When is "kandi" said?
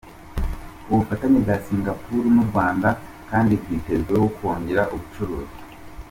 3.29-3.51